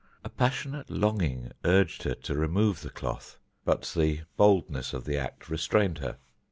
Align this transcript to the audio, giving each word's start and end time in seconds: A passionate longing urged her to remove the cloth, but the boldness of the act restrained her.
A 0.23 0.29
passionate 0.29 0.89
longing 0.89 1.51
urged 1.63 2.01
her 2.05 2.15
to 2.15 2.33
remove 2.33 2.81
the 2.81 2.89
cloth, 2.89 3.37
but 3.65 3.83
the 3.95 4.21
boldness 4.35 4.93
of 4.95 5.05
the 5.05 5.17
act 5.19 5.47
restrained 5.47 5.99
her. 5.99 6.17